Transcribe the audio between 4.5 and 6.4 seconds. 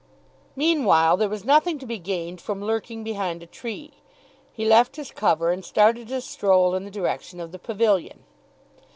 He left his cover, and started to